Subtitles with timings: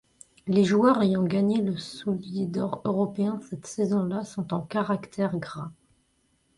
[0.47, 5.69] Les joueurs ayant gagné le Soulier d'or européen cette saison-là sont en caractère gras.